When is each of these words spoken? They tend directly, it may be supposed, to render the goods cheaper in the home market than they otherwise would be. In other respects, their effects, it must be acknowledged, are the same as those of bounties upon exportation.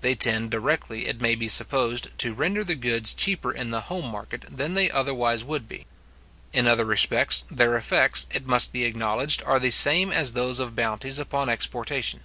They 0.00 0.14
tend 0.14 0.50
directly, 0.50 1.06
it 1.06 1.20
may 1.20 1.34
be 1.34 1.48
supposed, 1.48 2.08
to 2.20 2.32
render 2.32 2.64
the 2.64 2.74
goods 2.76 3.12
cheaper 3.12 3.52
in 3.52 3.68
the 3.68 3.82
home 3.92 4.06
market 4.06 4.46
than 4.50 4.72
they 4.72 4.90
otherwise 4.90 5.44
would 5.44 5.68
be. 5.68 5.84
In 6.50 6.66
other 6.66 6.86
respects, 6.86 7.44
their 7.50 7.76
effects, 7.76 8.26
it 8.32 8.46
must 8.46 8.72
be 8.72 8.84
acknowledged, 8.86 9.42
are 9.42 9.60
the 9.60 9.70
same 9.70 10.10
as 10.10 10.32
those 10.32 10.60
of 10.60 10.74
bounties 10.74 11.18
upon 11.18 11.50
exportation. 11.50 12.20